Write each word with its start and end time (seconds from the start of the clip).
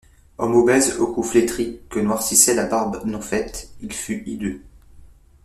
Homme 0.39 0.55
obèse 0.55 0.97
au 0.97 1.05
cou 1.13 1.21
flétri, 1.21 1.79
que 1.91 1.99
noircissait 1.99 2.55
la 2.55 2.65
barbe 2.65 3.03
non 3.05 3.21
faite, 3.21 3.69
il 3.83 3.93
fut 3.93 4.23
hideux. 4.25 4.63